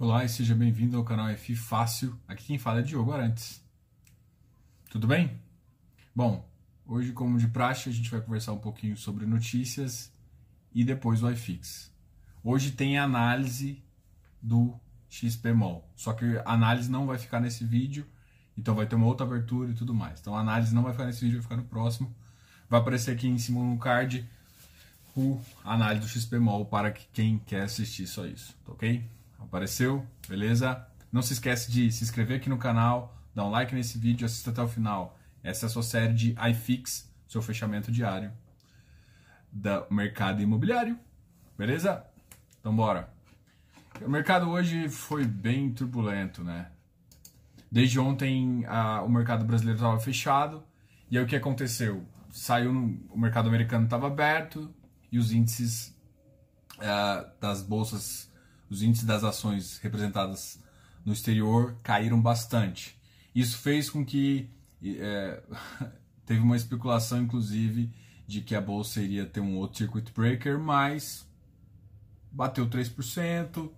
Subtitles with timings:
[0.00, 2.16] Olá e seja bem-vindo ao canal F Fácil.
[2.28, 3.60] Aqui quem fala é Diogo Arantes.
[4.88, 5.40] Tudo bem?
[6.14, 6.48] Bom,
[6.86, 10.12] hoje, como de praxe, a gente vai conversar um pouquinho sobre notícias
[10.72, 11.92] e depois o iFix.
[12.44, 13.82] Hoje tem análise
[14.40, 18.06] do XPMOL, só que a análise não vai ficar nesse vídeo,
[18.56, 20.20] então vai ter uma outra abertura e tudo mais.
[20.20, 22.14] Então a análise não vai ficar nesse vídeo, vai ficar no próximo.
[22.70, 24.24] Vai aparecer aqui em cima no card
[25.16, 29.17] o análise do XPMOL para quem quer assistir só isso, tá ok?
[29.38, 30.06] Apareceu?
[30.28, 30.86] Beleza?
[31.10, 34.50] Não se esquece de se inscrever aqui no canal, dar um like nesse vídeo, assista
[34.50, 35.18] até o final.
[35.42, 38.32] Essa é a sua série de iFix, seu fechamento diário
[39.52, 40.98] do mercado imobiliário.
[41.56, 42.04] Beleza?
[42.60, 43.08] Então bora.
[44.00, 46.70] O mercado hoje foi bem turbulento, né?
[47.70, 50.62] Desde ontem a, o mercado brasileiro estava fechado
[51.10, 52.06] e aí o que aconteceu?
[52.30, 52.70] Saiu
[53.10, 54.72] o mercado americano estava aberto
[55.10, 55.94] e os índices
[56.76, 58.30] uh, das bolsas
[58.70, 60.60] os índices das ações representadas
[61.04, 62.98] no exterior caíram bastante.
[63.34, 64.50] Isso fez com que
[64.82, 65.42] é,
[66.26, 67.90] teve uma especulação, inclusive,
[68.26, 71.26] de que a bolsa iria ter um outro circuit breaker, mas
[72.30, 73.70] bateu 3%.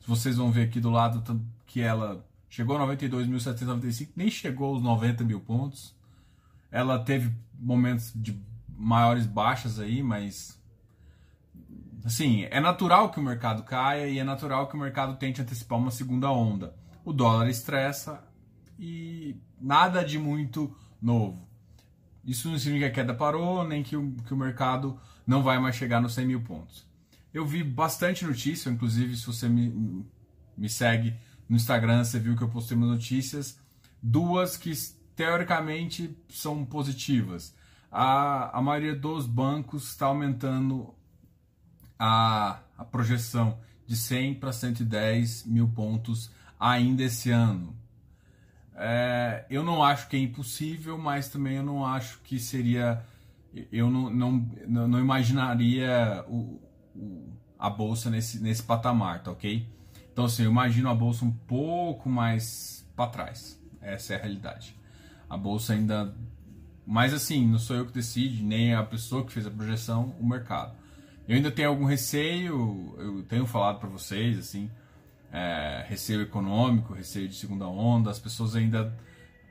[0.00, 1.22] Se vocês vão ver aqui do lado
[1.66, 5.94] que ela chegou a 92.795, nem chegou aos 90 mil pontos.
[6.70, 10.60] Ela teve momentos de maiores baixas aí, mas
[12.04, 15.78] Assim, é natural que o mercado caia e é natural que o mercado tente antecipar
[15.78, 16.74] uma segunda onda.
[17.04, 18.24] O dólar estressa
[18.78, 21.48] e nada de muito novo.
[22.24, 25.58] Isso não significa que a queda parou, nem que o, que o mercado não vai
[25.58, 26.86] mais chegar nos 100 mil pontos.
[27.32, 30.04] Eu vi bastante notícia, inclusive se você me,
[30.56, 31.14] me segue
[31.48, 33.58] no Instagram, você viu que eu postei umas notícias,
[34.02, 34.72] duas que
[35.14, 37.54] teoricamente são positivas.
[37.90, 40.94] A, a maioria dos bancos está aumentando
[41.98, 47.76] a, a projeção de 100 para 110 mil pontos ainda esse ano.
[48.74, 53.04] É, eu não acho que é impossível, mas também eu não acho que seria.
[53.70, 56.60] Eu não, não, não imaginaria o,
[56.96, 59.68] o, a bolsa nesse, nesse patamar, tá ok?
[60.12, 63.60] Então, assim, eu imagino a bolsa um pouco mais para trás.
[63.80, 64.74] Essa é a realidade.
[65.28, 66.14] A bolsa ainda.
[66.86, 70.26] Mas, assim, não sou eu que decide, nem a pessoa que fez a projeção, o
[70.26, 70.74] mercado.
[71.32, 74.70] Eu ainda tenho algum receio, eu tenho falado para vocês, assim,
[75.32, 78.94] é, receio econômico, receio de segunda onda, as pessoas ainda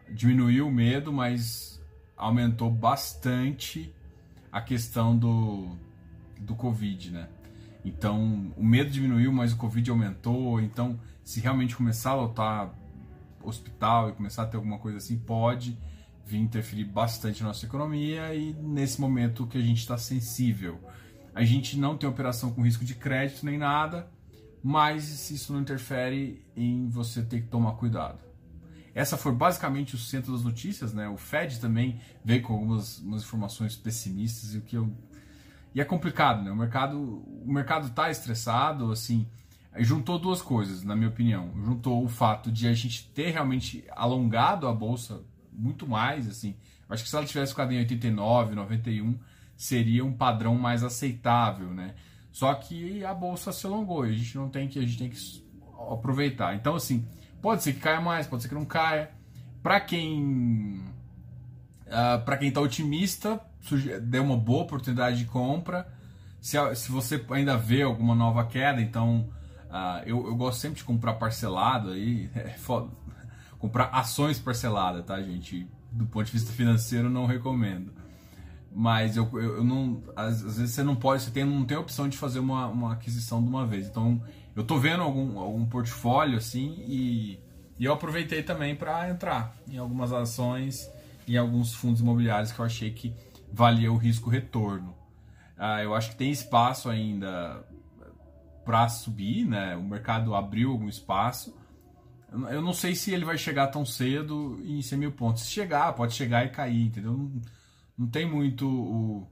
[0.07, 1.83] diminuiu o medo, mas
[2.15, 3.91] aumentou bastante
[4.51, 5.75] a questão do,
[6.39, 7.27] do Covid, né?
[7.83, 10.61] Então, o medo diminuiu, mas o Covid aumentou.
[10.61, 12.75] Então, se realmente começar a lotar
[13.41, 15.75] hospital e começar a ter alguma coisa assim, pode
[16.27, 20.79] vir interferir bastante na nossa economia e nesse momento que a gente está sensível
[21.33, 24.11] a gente não tem operação com risco de crédito nem nada,
[24.63, 28.19] mas isso não interfere em você ter que tomar cuidado.
[28.93, 31.07] Essa foi basicamente o centro das notícias, né?
[31.07, 34.91] O Fed também veio com algumas informações pessimistas e o que eu
[35.73, 36.51] e é complicado, né?
[36.51, 39.25] O mercado o mercado está estressado, assim,
[39.77, 41.51] juntou duas coisas, na minha opinião.
[41.63, 46.55] Juntou o fato de a gente ter realmente alongado a bolsa muito mais, assim.
[46.89, 49.17] Acho que se ela tivesse ficado em 89, 91,
[49.61, 51.93] seria um padrão mais aceitável, né?
[52.31, 55.09] Só que a bolsa se alongou e a gente não tem que a gente tem
[55.09, 55.45] que
[55.91, 56.55] aproveitar.
[56.55, 57.05] Então assim,
[57.43, 59.11] pode ser que caia mais, pode ser que não caia.
[59.61, 60.83] Para quem
[61.85, 63.39] uh, ah, para quem está otimista,
[64.01, 65.87] deu uma boa oportunidade de compra.
[66.41, 69.29] Se, se você ainda vê alguma nova queda, então
[69.69, 72.89] uh, eu, eu gosto sempre de comprar parcelado aí, é foda.
[73.59, 75.67] comprar ações parceladas, tá, gente?
[75.91, 78.01] Do ponto de vista financeiro, não recomendo
[78.73, 81.75] mas eu, eu, eu não às, às, vezes você não pode você tem, não tem
[81.75, 83.87] a opção de fazer uma, uma aquisição de uma vez.
[83.87, 84.21] Então
[84.55, 87.39] eu tô vendo algum, algum portfólio assim e,
[87.77, 90.89] e eu aproveitei também para entrar em algumas ações
[91.27, 93.13] em alguns fundos imobiliários que eu achei que
[93.51, 94.95] valia o risco retorno.
[95.57, 97.63] Ah, eu acho que tem espaço ainda
[98.65, 99.75] para subir né?
[99.75, 101.55] O mercado abriu algum espaço.
[102.49, 105.43] Eu não sei se ele vai chegar tão cedo em 100 mil pontos.
[105.43, 107.29] Se chegar pode chegar e cair entendeu
[108.01, 109.27] não tem muito o,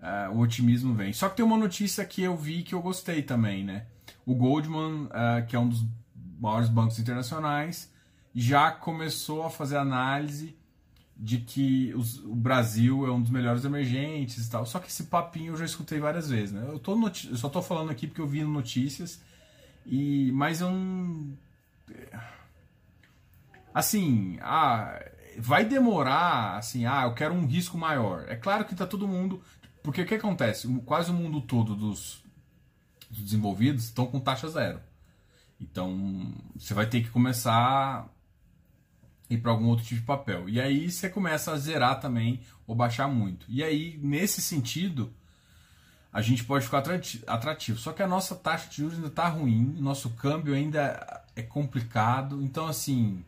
[0.00, 1.12] uh, o otimismo vem.
[1.12, 3.86] Só que tem uma notícia que eu vi que eu gostei também, né?
[4.26, 5.86] O Goldman, uh, que é um dos
[6.40, 7.92] maiores bancos internacionais,
[8.34, 10.56] já começou a fazer análise
[11.16, 14.66] de que os, o Brasil é um dos melhores emergentes e tal.
[14.66, 16.64] Só que esse papinho eu já escutei várias vezes, né?
[16.66, 19.22] Eu, tô eu só tô falando aqui porque eu vi notícias,
[19.86, 21.32] e mas eu não...
[23.72, 25.00] Assim, ah,
[25.38, 28.24] vai demorar, assim, ah, eu quero um risco maior.
[28.28, 29.42] É claro que está todo mundo.
[29.82, 30.68] Porque o que acontece?
[30.84, 32.22] Quase o mundo todo dos,
[33.08, 34.80] dos desenvolvidos estão com taxa zero.
[35.60, 38.06] Então você vai ter que começar a
[39.30, 40.48] ir para algum outro tipo de papel.
[40.48, 43.46] E aí você começa a zerar também ou baixar muito.
[43.48, 45.12] E aí, nesse sentido,
[46.12, 46.82] a gente pode ficar
[47.26, 47.78] atrativo.
[47.78, 52.42] Só que a nossa taxa de juros ainda está ruim, nosso câmbio ainda é complicado.
[52.42, 53.24] Então, assim,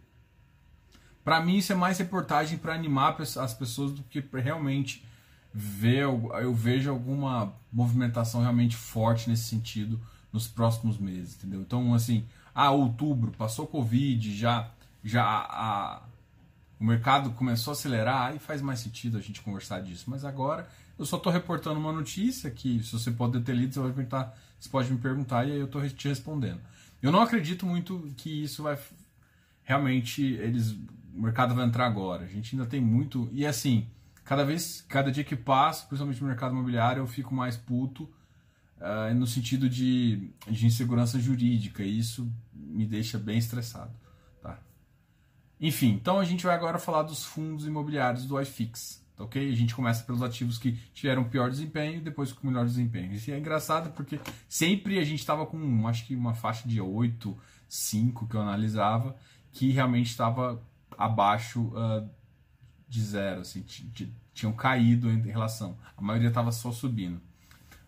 [1.30, 5.06] para mim isso é mais reportagem para animar as pessoas do que realmente
[5.54, 6.02] ver.
[6.02, 10.00] Eu vejo alguma movimentação realmente forte nesse sentido
[10.32, 11.60] nos próximos meses, entendeu?
[11.60, 14.72] Então, assim, ah, outubro, passou Covid, já,
[15.04, 16.02] já a,
[16.80, 20.06] o mercado começou a acelerar, aí faz mais sentido a gente conversar disso.
[20.08, 20.68] Mas agora
[20.98, 24.36] eu só estou reportando uma notícia que, se você pode ter lido, você, vai perguntar,
[24.58, 26.58] você pode me perguntar e aí eu estou te respondendo.
[27.00, 28.76] Eu não acredito muito que isso vai
[29.62, 30.74] realmente eles
[31.14, 32.24] o mercado vai entrar agora.
[32.24, 33.88] A gente ainda tem muito e assim
[34.24, 38.04] cada vez cada dia que passa, principalmente no mercado imobiliário, eu fico mais puto
[38.80, 41.82] uh, no sentido de, de insegurança jurídica.
[41.82, 43.92] E isso me deixa bem estressado.
[44.42, 44.58] Tá?
[45.60, 49.04] Enfim, então a gente vai agora falar dos fundos imobiliários do iFix.
[49.16, 49.50] Tá ok?
[49.50, 53.12] A gente começa pelos ativos que tiveram pior desempenho, depois com melhor desempenho.
[53.12, 57.36] Isso é engraçado porque sempre a gente estava com, acho que uma faixa de 8,
[57.68, 59.16] 5 que eu analisava,
[59.52, 60.62] que realmente estava
[60.98, 62.08] abaixo uh,
[62.88, 63.64] de zero, assim,
[64.34, 65.76] tinham caído em relação.
[65.96, 67.20] A maioria estava só subindo.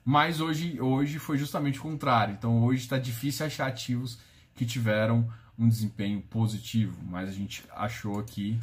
[0.05, 2.35] Mas hoje, hoje foi justamente o contrário.
[2.35, 4.19] Então hoje está difícil achar ativos
[4.55, 5.29] que tiveram
[5.59, 8.59] um desempenho positivo, mas a gente achou aqui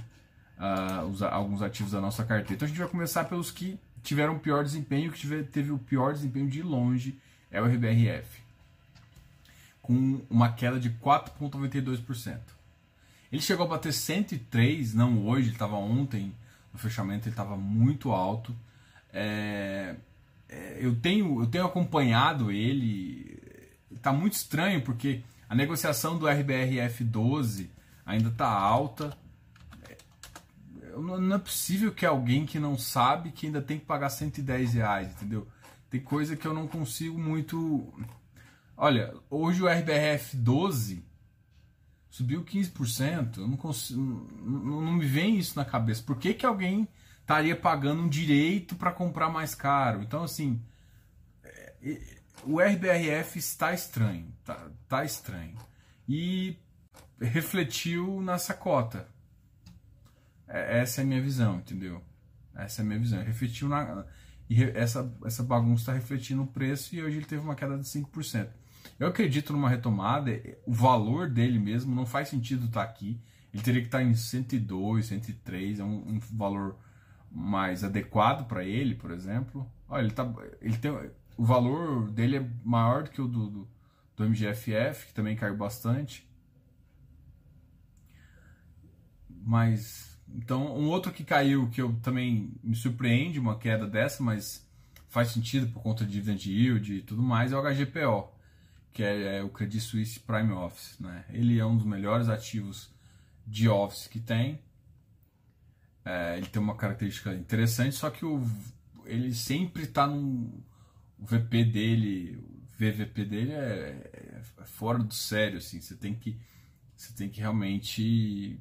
[0.58, 2.54] uh, alguns ativos da nossa carteira.
[2.56, 6.14] Então a gente vai começar pelos que tiveram pior desempenho, que tiver, teve o pior
[6.14, 7.20] desempenho de longe
[7.52, 8.42] é o RBRF,
[9.82, 12.40] com uma queda de 4,92%.
[13.32, 16.34] Ele chegou a bater 103, não hoje, ele estava ontem,
[16.74, 18.56] no fechamento ele estava muito alto.
[19.14, 19.96] É,
[20.48, 23.40] é, eu tenho, eu tenho acompanhado ele,
[23.92, 27.70] está muito estranho porque a negociação do RBRF 12
[28.04, 29.16] ainda está alta.
[29.88, 29.98] É,
[30.98, 35.12] não é possível que alguém que não sabe que ainda tem que pagar 110 reais,
[35.12, 35.48] entendeu?
[35.90, 37.94] Tem coisa que eu não consigo muito.
[38.76, 41.04] Olha, hoje o RBRF 12
[42.10, 43.38] subiu 15%.
[43.38, 44.00] Eu não, consigo,
[44.42, 46.04] não, não me vem isso na cabeça.
[46.04, 46.88] Por que, que alguém
[47.30, 50.02] estaria pagando um direito para comprar mais caro.
[50.02, 50.60] Então, assim,
[51.44, 55.56] é, o RBRF está estranho, tá, tá estranho.
[56.08, 56.58] E
[57.22, 59.08] refletiu nessa cota.
[60.48, 62.04] É, essa é a minha visão, entendeu?
[62.56, 63.24] Essa é a minha visão.
[63.24, 64.06] Refletiu na.
[64.50, 67.84] E essa, essa bagunça está refletindo no preço e hoje ele teve uma queda de
[67.84, 68.50] 5%.
[69.00, 70.32] Eu acredito numa retomada,
[70.66, 73.20] o valor dele mesmo não faz sentido estar tá aqui.
[73.54, 76.78] Ele teria que estar tá em 102, 103, é um, um valor
[77.32, 79.70] mais adequado para ele, por exemplo.
[79.88, 80.32] Olha, ele, tá,
[80.62, 80.92] ele tem,
[81.38, 83.68] o valor dele é maior do que o do, do,
[84.16, 86.28] do MGFF, que também caiu bastante.
[89.30, 94.68] Mas, então, um outro que caiu, que eu também me surpreende, uma queda dessa, mas
[95.08, 98.30] faz sentido por conta de dividend yield e tudo mais, é o HGPO,
[98.94, 101.00] que é, é o Credit Suisse Prime Office.
[101.00, 101.26] Né?
[101.30, 102.92] Ele é um dos melhores ativos
[103.46, 104.60] de Office que tem
[106.10, 108.44] é, ele tem uma característica interessante, só que o,
[109.06, 110.64] ele sempre está no
[111.20, 115.82] o VP dele, o VVP dele é, é, fora do sério, assim.
[115.82, 116.40] Você tem que
[116.96, 118.60] você tem que realmente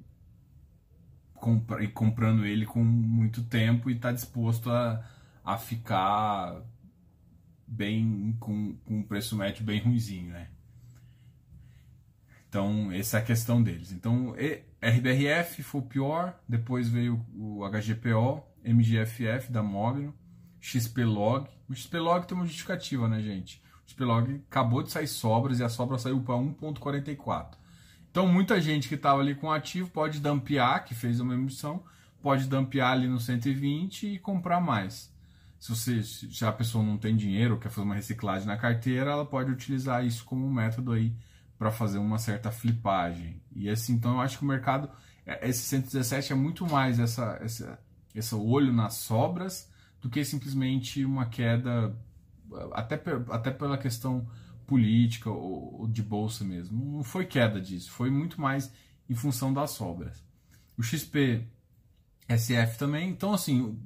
[1.34, 5.04] comprar, ir comprando ele com muito tempo e estar tá disposto a,
[5.44, 6.62] a ficar
[7.68, 10.48] bem com, com um preço médio bem ruimzinho, né?
[12.48, 13.92] Então, essa é a questão deles.
[13.92, 14.34] Então,
[14.82, 20.14] RBRF foi o pior, depois veio o HGPO, MGFF da Mogno,
[20.58, 21.48] XPlog.
[21.68, 23.62] O XPlog tem uma justificativa, né, gente?
[23.84, 27.58] O XPlog acabou de sair sobras e a sobra saiu para 1.44.
[28.10, 31.84] Então, muita gente que estava ali com ativo pode dampear, que fez uma emissão,
[32.22, 35.12] pode dampear ali no 120 e comprar mais.
[35.58, 39.50] Se, você, a pessoa não tem dinheiro quer fazer uma reciclagem na carteira, ela pode
[39.50, 41.14] utilizar isso como um método aí
[41.58, 43.42] para fazer uma certa flipagem.
[43.54, 44.88] E assim, então eu acho que o mercado,
[45.26, 47.78] é, esse 117 é muito mais essa, essa,
[48.14, 49.68] esse olho nas sobras
[50.00, 51.96] do que simplesmente uma queda,
[52.72, 53.00] até,
[53.30, 54.28] até pela questão
[54.64, 56.96] política ou, ou de bolsa mesmo.
[56.98, 58.72] Não foi queda disso, foi muito mais
[59.10, 60.22] em função das sobras.
[60.76, 61.44] O XP
[62.28, 63.76] SF também, então assim,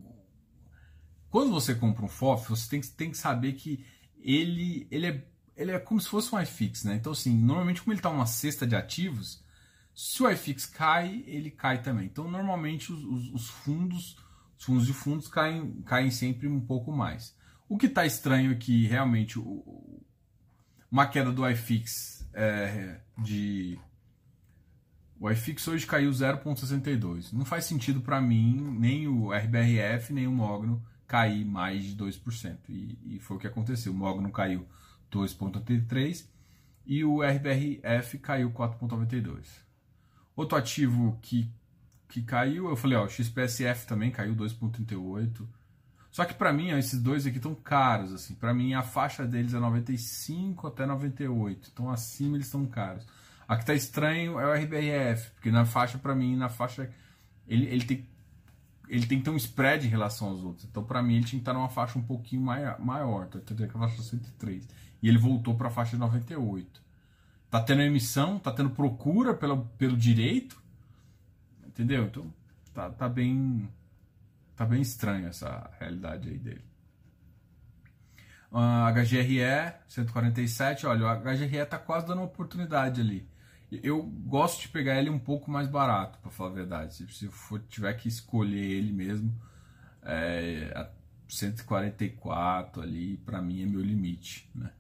[1.33, 3.83] quando você compra um FOF, você tem que, tem que saber que
[4.21, 6.95] ele, ele é ele é como se fosse um iFix, né?
[6.95, 9.43] Então, assim, normalmente como ele está uma cesta de ativos,
[9.95, 12.07] se o iFix cai, ele cai também.
[12.07, 14.17] Então, normalmente os, os, os fundos,
[14.59, 17.35] os fundos de fundos caem, caem sempre um pouco mais.
[17.67, 20.03] O que está estranho é que realmente o,
[20.91, 23.79] uma queda do iFix é, de
[25.19, 27.33] o iFix hoje caiu 0,62.
[27.33, 32.57] Não faz sentido para mim nem o RBRF nem o Mogno cair mais de 2%.
[32.69, 33.93] E, e foi o que aconteceu.
[33.93, 34.67] O Mogno caiu
[35.11, 36.27] 2,83
[36.87, 39.47] e o RBRF caiu 4,92.
[40.35, 41.51] Outro ativo que,
[42.09, 45.47] que caiu, eu falei, ó, o XPSF também caiu 2,38.
[46.11, 48.35] Só que para mim, ó, esses dois aqui estão caros, assim.
[48.35, 51.71] Para mim, a faixa deles é 95 até 98.
[51.73, 53.07] Então, acima eles estão caros.
[53.49, 56.91] A que tá estranho é o RBRF, porque na faixa, para mim, na faixa,
[57.47, 58.07] ele, ele, tem,
[58.93, 60.67] ele tem que ter um spread em relação aos outros.
[60.71, 63.41] Então, para mim, ele tinha que estar numa faixa um pouquinho maior, maior tá?
[63.41, 64.69] Que é a faixa 103.
[65.03, 66.83] E ele voltou para a faixa de 98.
[67.51, 70.63] Tá tendo emissão, tá tendo procura pelo, pelo direito,
[71.67, 72.05] entendeu?
[72.05, 72.33] Então,
[72.75, 73.67] tá, tá bem
[74.55, 76.65] tá bem estranha essa realidade aí dele.
[78.51, 83.27] Uh, HGRE 147, olha, o HGRE tá quase dando uma oportunidade ali.
[83.83, 86.95] Eu gosto de pegar ele um pouco mais barato, para falar a verdade.
[86.95, 89.35] Se, eu for, tiver que escolher ele mesmo,
[90.03, 90.91] é,
[91.29, 94.73] 144 ali, para mim é meu limite, né?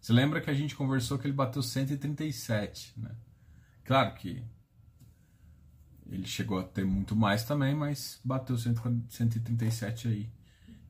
[0.00, 3.10] Você lembra que a gente conversou que ele bateu 137, né?
[3.84, 4.42] Claro que
[6.10, 10.30] ele chegou a ter muito mais também, mas bateu 137 aí.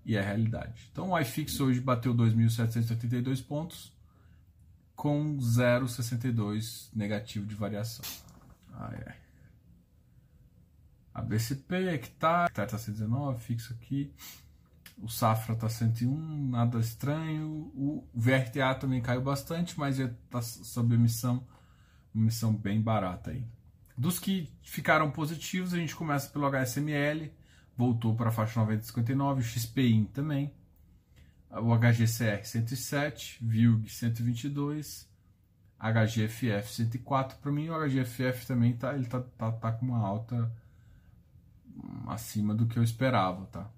[0.04, 0.88] E é a realidade.
[0.90, 3.92] Então o iFix hoje bateu 2.782 pontos
[5.00, 8.04] com 0,62 negativo de variação.
[8.70, 9.16] Ai, ai.
[11.14, 14.12] A BCP, hectare, hectare está 119, fixo aqui.
[14.98, 17.72] O Safra está 101, nada estranho.
[17.74, 21.46] O VRTA também caiu bastante, mas está sob emissão,
[22.12, 23.48] uma emissão bem barata aí.
[23.96, 27.32] Dos que ficaram positivos, a gente começa pelo HSML,
[27.74, 30.52] voltou para a faixa 9059, o XPIN também
[31.50, 35.08] o HGCR 107, VILG 122,
[35.78, 37.38] HGFF 104.
[37.38, 40.50] Para mim, o HGFF também tá, ele tá, tá, tá com uma alta
[42.06, 43.70] acima do que eu esperava, tá?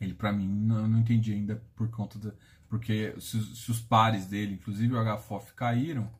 [0.00, 2.32] Ele para mim não, não entendi ainda por conta da
[2.68, 6.10] porque se, se, os pares dele, inclusive o HFOF caíram,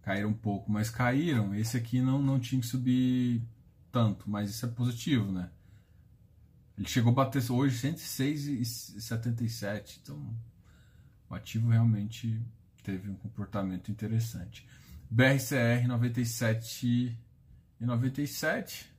[0.00, 1.52] caíram um pouco, mas caíram.
[1.54, 3.42] Esse aqui não não tinha que subir
[3.90, 5.50] tanto, mas isso é positivo, né?
[6.76, 10.00] Ele chegou a bater hoje 106,77.
[10.02, 10.36] Então,
[11.28, 12.42] o ativo realmente
[12.82, 14.66] teve um comportamento interessante.
[15.10, 17.16] BRCR 97
[17.80, 18.92] e 97.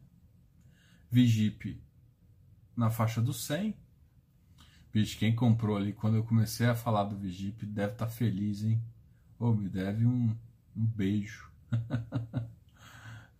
[1.11, 1.81] Vigip
[2.75, 3.75] na faixa do 100.
[4.91, 8.63] Bicho, quem comprou ali quando eu comecei a falar do Vigip deve estar tá feliz,
[8.63, 8.81] hein?
[9.37, 10.33] Ou me deve um,
[10.75, 11.51] um beijo.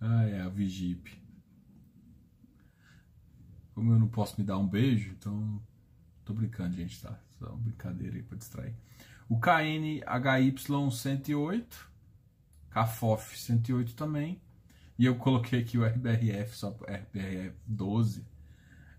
[0.02, 1.25] ah, é, o Vigip.
[3.76, 5.62] Como eu não posso me dar um beijo, então
[6.24, 7.20] tô brincando, gente, tá?
[7.38, 8.74] Só uma brincadeira aí pra distrair.
[9.28, 11.66] O KNHY108,
[12.72, 14.42] KFOF 108 também.
[14.98, 18.26] E eu coloquei aqui o RBRF, só RBRF 12,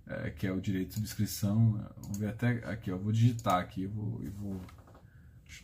[0.06, 1.82] é, que é o direito de inscrição.
[2.02, 2.98] Vamos ver até aqui, ó.
[2.98, 4.22] Vou digitar aqui, eu vou.
[4.22, 4.60] Eu vou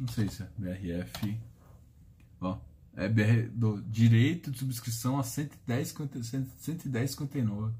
[0.01, 1.39] não sei se é BRF.
[2.41, 2.59] Ó,
[2.97, 5.95] é BR, do direito de subscrição a 110,
[6.59, 7.75] 110 59.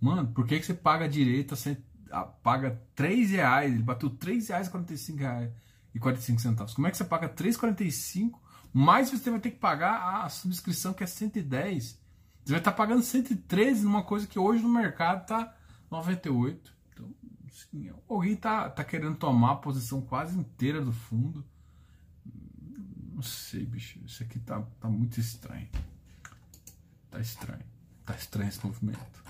[0.00, 1.76] Mano, por que, que você paga direito, você
[2.42, 5.50] paga 3 reais, ele bateu 3 reais e 45 reais
[5.94, 6.74] e 45 centavos.
[6.74, 8.38] Como é que você paga 3,45
[8.72, 11.98] mais você vai ter que pagar a subscrição que é 110?
[12.44, 15.56] Você vai estar pagando 113 numa coisa que hoje no mercado tá
[15.90, 16.72] 98.
[16.92, 17.14] Então,
[17.48, 21.44] assim, alguém tá, tá querendo tomar a posição quase inteira do fundo.
[23.12, 23.98] Não sei, bicho.
[24.04, 25.68] Isso aqui tá, tá muito estranho.
[27.10, 27.64] Tá estranho.
[28.06, 29.24] Tá estranho esse movimento.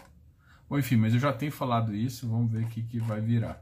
[0.71, 3.61] Bom, enfim, mas eu já tenho falado isso, vamos ver o que, que vai virar.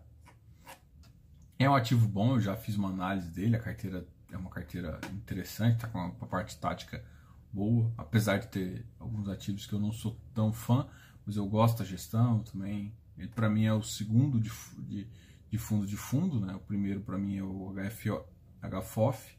[1.59, 5.01] É um ativo bom, eu já fiz uma análise dele, a carteira é uma carteira
[5.11, 7.03] interessante, tá com uma, parte tática
[7.51, 10.87] boa, apesar de ter alguns ativos que eu não sou tão fã,
[11.25, 12.95] mas eu gosto da gestão também.
[13.17, 15.09] Ele para mim é o segundo de, de,
[15.51, 16.55] de, fundo de fundo, né?
[16.57, 18.23] O primeiro para mim é o HFO,
[18.61, 19.39] HFOF.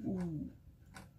[0.00, 0.50] O,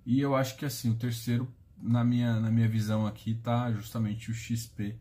[0.05, 4.29] e eu acho que assim, o terceiro na minha, na minha visão aqui tá justamente
[4.29, 4.99] o XP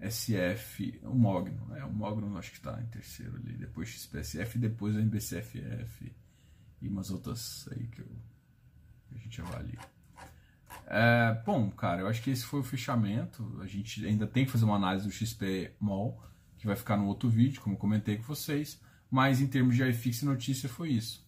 [0.00, 1.84] SF, o Mogno, né?
[1.84, 6.12] O Mogno acho que está em terceiro ali, depois XPSF, depois o MBCFF
[6.80, 8.08] e umas outras aí que, eu,
[9.08, 9.78] que a gente avalia.
[10.86, 13.58] É, bom, cara, eu acho que esse foi o fechamento.
[13.60, 16.22] A gente ainda tem que fazer uma análise do XP Mall,
[16.58, 18.80] que vai ficar no outro vídeo, como comentei com vocês.
[19.10, 21.26] Mas em termos de iFix notícia foi isso.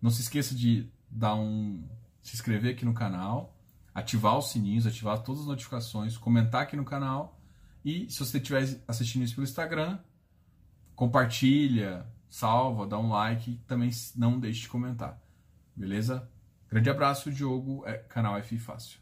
[0.00, 1.86] Não se esqueça de dar um
[2.22, 3.56] se inscrever aqui no canal,
[3.94, 7.39] ativar os sininhos, ativar todas as notificações, comentar aqui no canal
[7.84, 9.98] e se você estiver assistindo isso pelo Instagram,
[10.94, 15.18] compartilha, salva, dá um like, também não deixe de comentar.
[15.74, 16.28] Beleza?
[16.68, 18.98] Grande abraço, Diogo, é canal F Fácil.